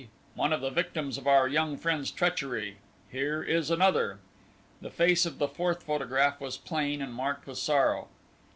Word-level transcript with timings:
"one 0.33 0.51
of 0.51 0.61
the 0.61 0.71
victims 0.71 1.19
of 1.19 1.27
our 1.27 1.47
young 1.47 1.77
friend's 1.77 2.09
treachery. 2.09 2.77
Here 3.11 3.43
is 3.43 3.69
another." 3.69 4.17
The 4.81 4.89
face 4.89 5.27
of 5.27 5.37
the 5.37 5.47
fourth 5.47 5.83
photograph 5.83 6.41
was 6.41 6.57
plain, 6.57 7.03
and 7.03 7.13
marked 7.13 7.45
with 7.45 7.59
sorrow. 7.59 8.07